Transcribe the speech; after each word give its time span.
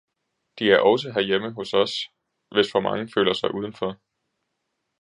De 0.59 0.71
er 0.71 0.79
også 0.79 1.11
herhjemme 1.11 1.53
hos 1.53 1.73
os. 1.73 1.91
Hvis 2.51 2.71
for 2.71 2.79
mange 2.79 3.09
føler 3.15 3.33
sig 3.33 3.53
udenfor. 3.55 3.95